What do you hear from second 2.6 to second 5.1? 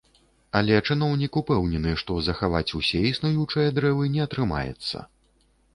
усе існуючыя дрэвы не атрымаецца.